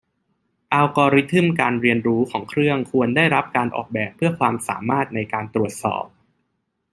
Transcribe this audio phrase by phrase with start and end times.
[0.73, 6.05] อัลกอริทึมการเรียนรู้ของเครื่องควรได้รับการออกแบบเพื่อความสามารถในการตรวจสอบ